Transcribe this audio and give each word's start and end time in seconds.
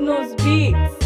Technos 0.00 0.34
Beats. 0.36 0.99